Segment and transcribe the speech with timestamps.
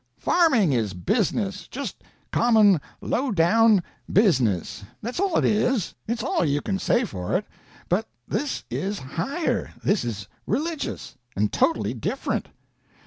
[0.17, 2.01] Farming is business, just
[2.31, 7.45] common low down business: that's all it is, it's all you can say for it;
[7.87, 12.47] but this is higher, this is religious, and totally different."